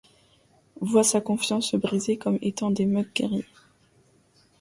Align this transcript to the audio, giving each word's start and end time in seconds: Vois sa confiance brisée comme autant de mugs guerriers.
Vois 0.81 1.03
sa 1.03 1.21
confiance 1.21 1.75
brisée 1.75 2.17
comme 2.17 2.39
autant 2.43 2.71
de 2.71 2.85
mugs 2.85 3.13
guerriers. 3.13 3.45